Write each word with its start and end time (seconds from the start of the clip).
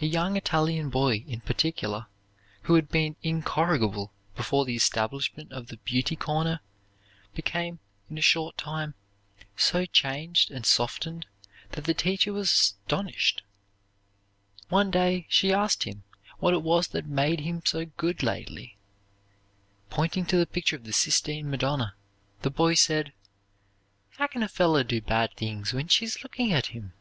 A 0.00 0.06
young 0.06 0.38
Italian 0.38 0.88
boy, 0.88 1.16
in 1.28 1.42
particular, 1.42 2.06
who 2.62 2.76
had 2.76 2.88
been 2.88 3.16
incorrigible 3.22 4.10
before 4.34 4.64
the 4.64 4.74
establishment 4.74 5.52
of 5.52 5.66
the 5.66 5.76
"beauty 5.76 6.16
corner," 6.16 6.60
became, 7.34 7.78
in 8.08 8.16
a 8.16 8.22
short 8.22 8.56
time, 8.56 8.94
so 9.58 9.84
changed 9.84 10.50
and 10.50 10.64
softened 10.64 11.26
that 11.72 11.84
the 11.84 11.92
teacher 11.92 12.32
was 12.32 12.50
astonished. 12.50 13.42
One 14.70 14.90
day 14.90 15.26
she 15.28 15.52
asked 15.52 15.82
him 15.82 16.04
what 16.38 16.54
it 16.54 16.62
was 16.62 16.88
that 16.88 17.04
made 17.04 17.40
him 17.40 17.60
so 17.62 17.84
good 17.84 18.22
lately. 18.22 18.78
Pointing 19.90 20.24
to 20.24 20.38
the 20.38 20.46
picture 20.46 20.76
of 20.76 20.84
the 20.84 20.94
Sistine 20.94 21.50
Madonna 21.50 21.94
the 22.40 22.50
boy 22.50 22.72
said, 22.72 23.12
"How 24.16 24.26
can 24.26 24.42
a 24.42 24.48
feller 24.48 24.84
do 24.84 25.02
bad 25.02 25.34
things 25.34 25.74
when 25.74 25.86
she's 25.86 26.22
looking 26.22 26.50
at 26.50 26.68
him?" 26.68 26.94